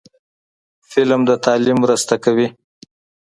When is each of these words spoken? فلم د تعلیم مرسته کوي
فلم 0.89 1.21
د 1.29 1.31
تعلیم 1.45 1.77
مرسته 1.83 2.15
کوي 2.23 2.47